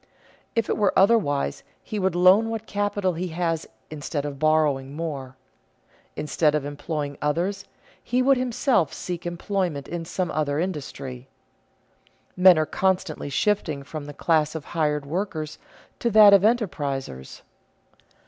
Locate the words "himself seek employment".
8.35-9.87